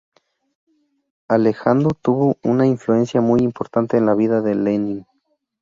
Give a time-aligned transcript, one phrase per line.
[1.27, 5.05] Alejando tuvo una influencia muy importante en la vida de Lenin.